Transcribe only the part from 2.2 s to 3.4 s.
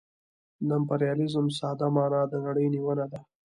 د نړۍ نیونه ده